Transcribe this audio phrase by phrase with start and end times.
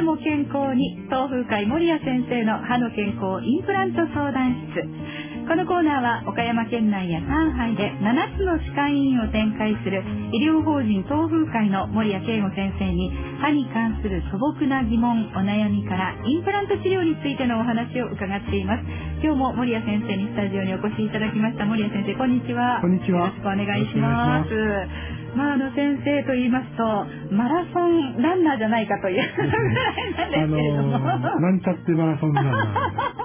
[0.00, 4.80] でも健康に東風会守谷先生の歯の健康インプラント相談室。
[5.50, 7.26] このコーナーは岡山県内や上
[7.58, 9.98] 海で7つの歯科医院を展開する
[10.30, 13.10] 医療法人東風会の守谷慶吾先生に
[13.42, 18.86] 歯に関する素朴な疑問お悩みからインプラント治療についてのお話を伺っています。
[19.26, 21.66] 今日も守谷先生にスタジオにお越しいただきました。
[21.66, 22.78] 守谷先生こんにちは。
[22.78, 23.34] こんにちは。
[23.34, 24.54] よろしくお願いします。
[25.34, 26.86] まあ、あの先生と言いますと
[27.34, 32.54] マラソンランナーじゃないかという ぐらいなんですけれども、あのーなんちゃってマラソンランナ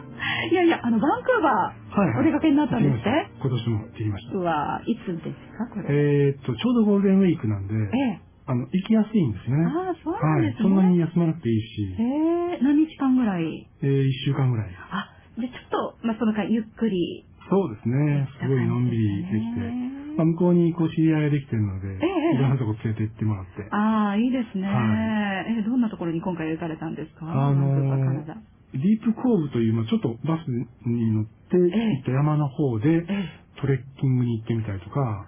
[0.02, 0.06] ー。
[0.50, 3.10] いやいや、あの、バンクーバはいー、お出かけになったんですって、
[3.40, 4.36] 今年も行きました。
[4.36, 5.88] うわいつですか、これ？
[5.90, 8.22] えーっと、ちょうどゴールデンウィークなんで、ええ。
[8.48, 9.58] あの、行きやすいんですね。
[9.66, 10.52] ああ、そうなんはい。
[10.52, 10.64] ですね。
[10.64, 13.68] そんなに休まなくていいし、ええ何日間ぐらい？
[13.82, 14.70] えー、一週間ぐらい。
[14.92, 17.26] あ、で、ちょっと、まあ、その間、ゆっくり。
[17.50, 18.28] そうですね。
[18.42, 19.96] すごいのんびりできて。
[20.18, 22.00] まあ、向こうにこう知り合いができてるので、え
[22.34, 23.68] えいろんなとこ連れて行ってもらって。
[23.70, 24.66] ああ、いいですね。
[24.68, 27.26] はえどんなところに今回行かれたんですか？
[27.28, 33.46] あのーディープコーブという、まあちょっとバスに乗って行った山の方で、ええ。
[33.62, 35.28] トレッキングに行ってみたりとか、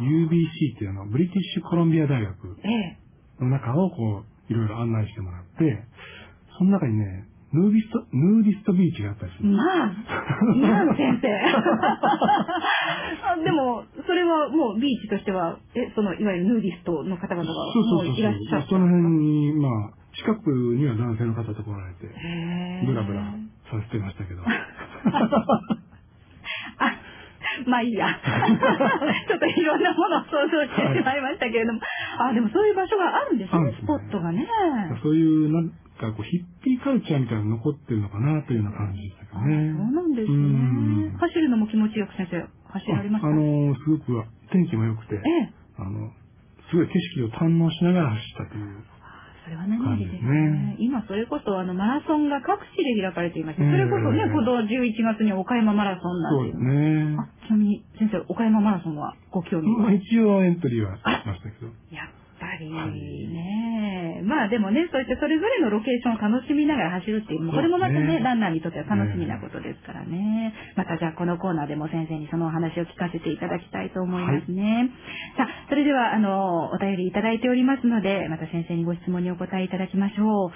[0.00, 2.98] UBC っていうのはブリティッシュコロンビア大学ええ。
[3.40, 5.84] の中をこう、いろいろ案内してもらって、
[6.58, 9.50] その中にね、ヌーディスト、ヌーディストビーチがあったりする。
[9.50, 9.90] まあ、
[10.86, 11.26] まあ、先生。
[13.26, 18.58] あでも、それはもうビーチとしては、え、その、いわゆるヌーディストの方々がもういらっしゃそう。
[18.60, 18.68] った。
[18.68, 22.06] その辺に、まあ、近くには男性の方と来られて、
[22.86, 23.22] ブラブラ
[23.70, 24.42] させてましたけど。
[24.46, 24.46] あ、
[27.66, 28.06] まあいいや。
[29.28, 31.80] ちょっといろんなものを想像してしまいましたけれども。
[32.18, 34.46] あ、でもそういう場所があるんですねすねスポットがね。
[35.02, 39.72] そういう、なんかこう、ヒッカルチャーみたいなの残ってるのかなというような感じでしたけあどね。
[39.76, 41.16] そうなんですうんね。
[41.18, 42.40] 走るのも気持ちよく先生、
[42.72, 43.28] 走られました？
[43.28, 45.52] ああの、すごく天気も良くて、ええ。
[45.78, 46.10] あの、
[46.70, 48.84] すごい景色を堪能しながら走ったという。
[49.44, 54.68] それは何よりですね今それこそあのマラソンが各地で開かれていまして、ええそれこそね、今度11
[55.02, 57.16] 月に岡山マラソンなんてそうですね。
[57.18, 61.66] あ、ちなみに先生、岡山マラソンはご興味まあ一応エントリーはしましたけど。
[61.90, 62.08] やっ
[62.60, 70.52] ぱりはいね、まあでもね、そういってそれぞれのロケーションを楽しみながら走るっていう、これもまたね、ねランナーにとっては楽しみなことですからね。
[70.76, 74.90] またじゃあこのコーナーでも先生にそのお話を聞かせていただきたいと思いますね。
[75.36, 80.50] さあ、それではあの、お便りいただいておりますので、また先生にご質問にお答えいただきましょう。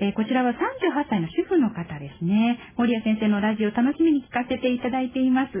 [0.00, 0.56] えーこちらは38
[1.08, 2.58] 歳の主婦の方ですね。
[2.76, 5.52] 森谷先生のラジオ楽しみに聞かせていただいています。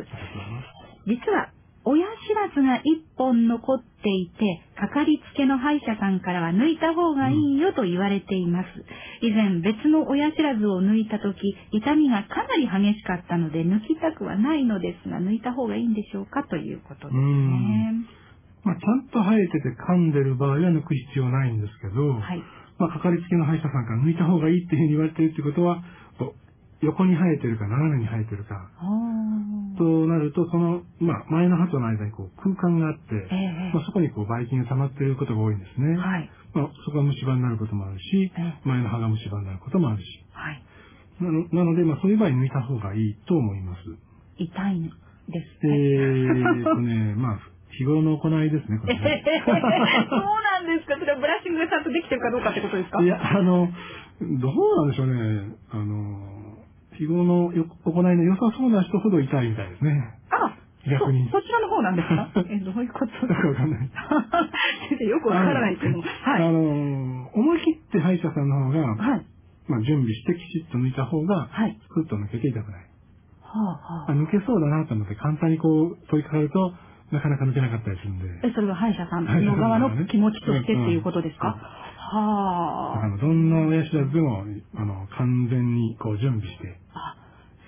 [1.06, 1.52] 実は、
[1.84, 8.68] 親知らずが一本残っていて、かかりつけの歯医者さんからは抜いた方がいいよと言われています。
[9.22, 18.06] 以前別の親知らずを抜いたとき、痛みがかなり激しかったので抜きたくはないのですが、抜いた方がいいんでしょうかということですね。
[18.62, 22.42] まあ、ちゃんと生えてて噛んでる場合は抜く必要ないんですけど、はい。
[22.78, 25.82] まあ、かかりつけの歯医者さんから抜いた方がいいっていうふうに言われてるってことは、
[26.82, 28.70] 横に生えてるか斜めに生えてるか、
[29.76, 35.96] となると、その、まあ、前の歯との間にこう空間があって、ええまあ、そこにこう、ばい菌が溜まっていることが多いんですね。
[35.96, 36.30] はい。
[36.54, 40.04] まあ、そこが虫歯になることもあるし、ええ前の歯が虫歯になることもあるし。
[40.32, 40.62] はい。
[41.20, 43.80] なのなので、まあ、そういう場合抜いた方がいいと思います。
[44.38, 44.90] 痛いんで
[45.60, 45.74] すえね。
[46.60, 47.38] ーとね、 まあ、
[47.78, 49.22] 日頃の行いですね、これね。
[49.46, 53.02] そうなんですかそれはブラッシングがちゃんとできてるかどうかってことですか？
[53.02, 53.68] いや、あの、
[54.20, 55.56] どうなんでしょうね。
[55.72, 56.31] あの、
[56.98, 60.14] 日頃のよ行いの良さそうな人ほど痛いみたいですね。
[60.30, 60.54] あ、
[60.88, 62.28] 逆にそそちらの方なんですか？
[62.50, 63.26] え、どういうこと？
[63.26, 63.90] よくわかんない。
[64.90, 66.02] 先生、よくわからないけども。
[66.02, 66.42] はい。
[66.42, 69.26] あの、思い切って歯医者さんの方が、はい。
[69.68, 71.78] まあ、準備してきちっと抜いた方が、はい。
[71.94, 72.82] スッと抜けて痛くない。
[73.42, 73.64] はあ、
[74.04, 76.72] はあ抜けそうだなと思って簡単にこう、問いかかると、
[77.12, 78.24] なかなか抜けなかったりするんで。
[78.48, 81.56] え、それは歯医者さんの側の気持ちとしてっていうことですか、
[82.12, 83.04] はあ。
[83.04, 84.44] あの、どんな親知らずでも、
[84.76, 87.16] あの、完全にこう準備してあ、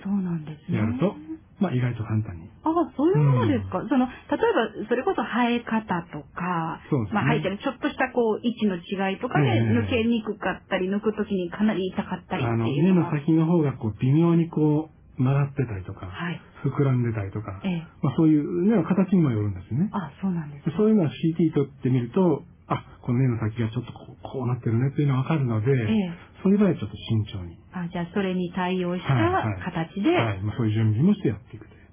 [0.04, 0.78] そうなんですね。
[0.78, 1.16] やると、
[1.60, 2.50] まあ意外と簡単に。
[2.64, 16.40] あそういうものですか、その、例えば、それこそ生え方とか、そうですねまあ生えてるちょっとしたこう、位置の違いとかで、ええ抜けにくかったり、抜くときにかなり痛かったりってあの、いうの先の方がこう、微妙にこう、曲がってたりとか、はい。
[16.64, 17.86] 膨らんでたりとか、ええ。
[18.02, 19.90] まあそういう目の形にもよるんですよね。
[19.92, 20.72] あ、そうなんですね。
[20.72, 26.12] でそういうのを CT 取ってみると、あ、この目の先がちょっとこうこうなってるねっていうのがわかるので、ええ。
[26.42, 27.58] そういう場合はちょっと慎重に。
[27.72, 30.40] あ、じゃあそれに対応したはいはい形で、はい。
[30.40, 31.84] まあそういう準備もしてやっていくという。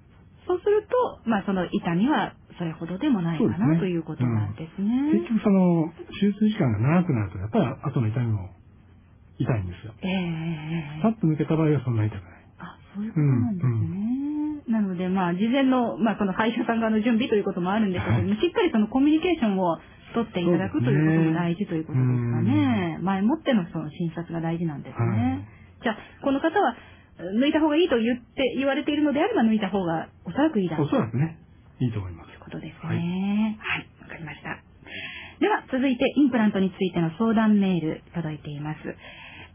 [0.47, 5.11] そうすると、まあその痛みはそれほどでもないかな、ねということなんですね。
[5.19, 8.49] 結局その、手術時間が長くなると、やっぱり後の痛みも
[9.39, 9.93] 痛いんですよ。
[10.01, 12.33] ええええええパッと抜けた場合はそんな痛くない。
[12.59, 14.31] あ、そういうことなんですね。
[14.69, 19.79] なので、まあ、事前の、まあ、その歯医者さん側の準備ということもあるんですけども、はしっかりそのコミュニケーションを
[20.13, 22.99] 取っていただくということも大事ということですかね。
[23.01, 25.05] 前もってのその診察が大事なんですね。
[25.05, 26.77] はいじゃあ、この方は、
[27.41, 31.37] 抜いた方がいいと言って、言われているのであれば抜いた方がおそらくいいだろうおそらくね、
[31.79, 32.39] いいと思いますという。
[32.39, 33.57] ことですはいね。
[33.59, 34.61] はい、わ、かりました。
[35.41, 38.79] では、続いてインプラントについての相談メール届いています。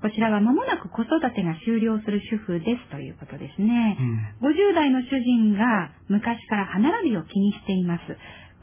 [0.02, 3.97] こちらは間もなく子育てが終了する主婦ですということですね。
[4.43, 8.02] うん50代の主人が昔から歯並びを気にしています。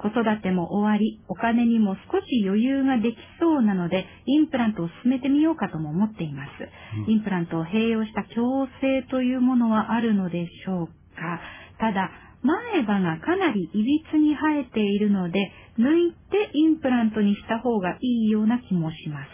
[0.03, 6.50] 子育ても終わり、お金にも少し余裕ができそうなので、インプラントを進めてみようかとも思っています。
[7.07, 11.39] うんインプラントを併用した矯正というものはあるのでしょうか
[11.79, 12.11] ただ、
[12.41, 19.29] 前歯がかなりいびつに生えているので、抜いてインプラントにした方がいいような気もします。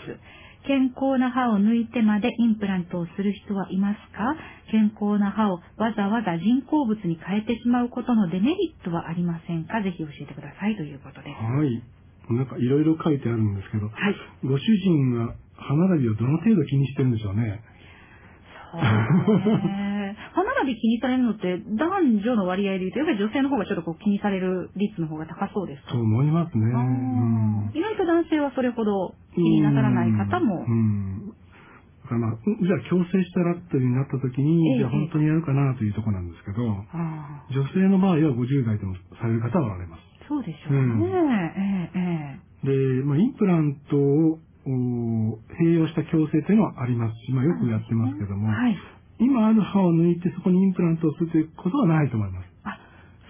[0.70, 4.38] 健康な歯を抜いてまでインプラントをする人はいますか？
[4.70, 9.82] 健康な歯をわざわざ人工物に変えてしまうことのデメリットはありませんか？
[9.82, 11.42] ぜひ教えてくださいということです。
[11.42, 11.82] はい。
[12.30, 14.16] なんかいろいろ書いてあるんですけど、はい。
[14.46, 17.60] ご主人が歯並びをどの程度気にしてるんでしょうね？
[18.72, 20.16] そうね。
[20.34, 25.92] 歯並び気にされるのって男女の割合で言うと、やっぱり女性の方がちょっとこう気にされる率の方が高そうですか？
[25.94, 26.70] と思いますね。
[27.74, 30.72] 意外と男性はそれほど気になさらない方もう。
[30.72, 31.32] ん。
[32.04, 40.10] だからまあ、うんじゃあ強制したらというになった時に、ええじゃあ本当にやるかなというところなんですけど、女性の場合は50代でもされる方はおられます。
[40.28, 42.40] そうでしょうね。
[42.64, 42.72] で、
[43.06, 48.78] まあ、インプラントをお併用した矯正というのはありますし、まあ、えよくやってますけども、はい。
[49.20, 52.48] 今ある歯を抜いてそこにインプラントをするということはないと思います。
[52.64, 52.78] あ、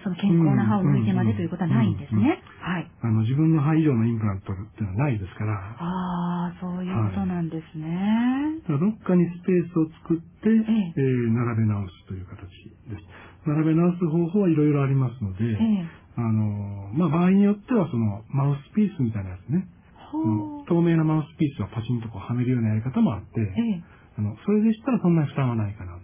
[0.04, 2.42] その健康な歯を抜いてまでということはないんですね。
[2.60, 2.90] はい。
[3.02, 8.60] あの、自分の歯以上のインプラントっていうのはないですから、ああ、そういうことなんですね。
[8.68, 12.44] だからどっかにスペースを作って、ええー並べ直すという形
[12.88, 13.48] です。
[13.48, 15.84] 並べ直す方法はいろいろありますので、ええ。
[16.16, 19.66] あの、まあ、場合によってはそのマウスピースみたいなやつね、
[20.12, 20.20] ほ
[20.60, 20.66] う。
[20.68, 23.82] 透明なマウスピースをパチンとこうはめるようなやり方もあって、ええ。
[24.18, 25.99] あの、それでしたらそんなに負担はないかな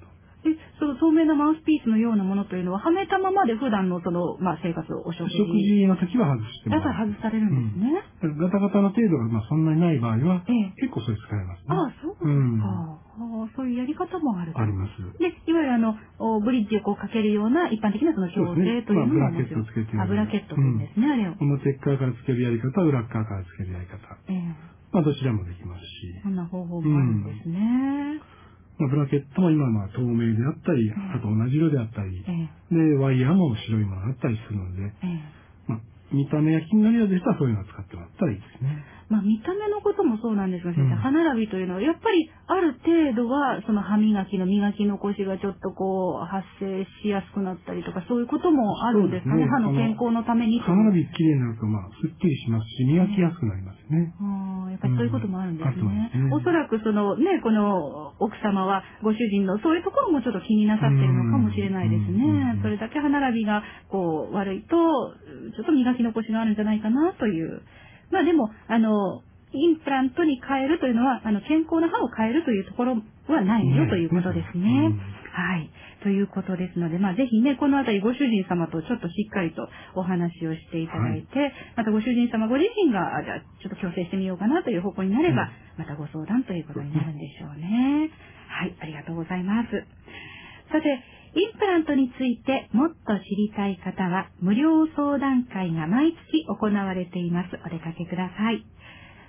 [0.47, 0.51] と。
[0.51, 5.83] え、その透明なマウスピースのようなものというのは、はめたままで普段のその、まあ、生活をお食食事。
[5.83, 8.03] 事の時は外してもだから外されるんですね。
[8.39, 11.65] ガタガタの程度がまあそんなにない場合は、ええ結構それ使えますね。
[11.69, 12.27] ああ、そうですか。
[12.27, 12.97] うん
[13.57, 14.59] そういうやり方もあると。
[14.61, 15.19] あります。
[15.19, 19.31] で、いわゆるあの、おブリッジをこうかけるような一般的なその矯そうですね正というのもまあ。
[19.31, 21.33] ブラケットをつけてあ、ブラケットですね、あれを。
[21.41, 23.97] 表側からつけるやり方、裏側からつけるやり方。
[24.29, 28.21] ええまあどちらもできますし、そんな方法もあるんですね。
[28.79, 30.93] まあ、ブラケットも今まあ透明であったり、ん。
[30.93, 32.75] あと同じ色であったり、ええ。
[32.75, 35.21] で、ワイヤーも白いものがあったりするので、ええ。
[35.69, 35.79] まあ、
[36.13, 38.85] 見た目が気になるようでしたらそういうのを使ってもらったらいいですね。
[39.09, 49.47] まあ見た目のこともそうなんですが、先生、うん歯並びというのは、やっぱりある程度は、その歯磨きの磨き残しがちょっとこう、発生しやすくなったりとか、そういうこともあるんですかね。
[49.47, 49.49] ね。
[49.49, 50.67] 歯の健康のためにと。
[50.67, 54.13] 歯並びきれいになると、まあ、すっきりしますし、磨きやすくなりますね。
[54.19, 56.11] ああやっぱりそういうこともあるんですね。
[56.15, 56.23] うん。
[56.23, 56.35] すね。
[56.35, 62.25] おそらくそのね、この奥様はご主人のそういうところもちょっと気になさってるのかもしれないですね。
[62.25, 64.77] うんそれだけ歯並びがこう悪いと、
[65.55, 67.63] ちょっと磨き残しがあるんじゃないかなという。
[68.11, 69.23] まあでも、あの、
[69.53, 72.97] インプラントに変えるというのは、あの、健康な歯を変えるというところ
[73.29, 74.93] はないよということですね。
[75.37, 75.69] うんはい。
[76.03, 88.09] ということですので、まあ、ぜひね、このあたりご主人様とちょっとしっかりとお話をしていただいて、またご主人様ご自身が、あじゃあ、ちょっと強制してみようかなという方向になれば、うんまたご相談ということになるんでしょうね。
[88.49, 89.69] はい、ありがとうございます。
[90.73, 91.05] さて、
[91.37, 97.61] インプラントについてもっと知りたい方は、無料相談会が毎月行われています。
[97.67, 98.65] お出かけください。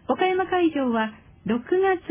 [0.08, 1.12] 岡山会場は
[1.48, 2.08] 6月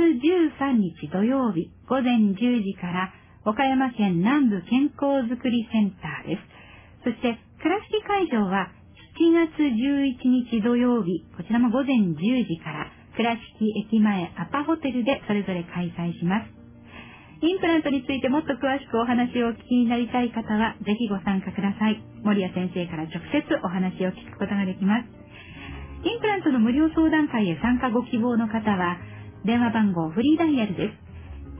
[0.61, 3.13] 13日土曜日午前10時から
[3.47, 6.43] 岡山県南部健康づくりセンターです。
[7.07, 8.75] そして倉敷会場は
[9.23, 10.19] 7月11
[10.51, 16.51] 日土曜日、こちらも午前10時から倉敷駅前アパホテルでそれぞれ開催します。
[17.39, 22.03] インプラントについてもっと詳しくお話をお聞きになりたい方は、ぜひご参加ください。
[22.25, 25.07] 森谷先生から直接お話を聞くことができます。
[26.03, 28.99] インプラントの無料相談会へ参加ご希望の方は、
[29.45, 31.07] 電話番号フリーダイヤルです。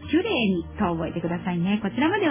[0.10, 1.80] シュレーにと覚えてくださいね。
[1.82, 2.28] こちらまで